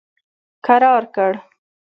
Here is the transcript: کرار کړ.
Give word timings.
کرار 0.65 1.03
کړ. 1.15 1.31